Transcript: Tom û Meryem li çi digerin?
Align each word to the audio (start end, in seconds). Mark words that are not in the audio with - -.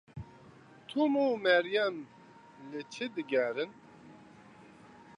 Tom 0.89 1.11
û 1.25 1.27
Meryem 1.45 1.95
li 2.69 2.81
çi 2.93 3.05
digerin? 3.15 3.71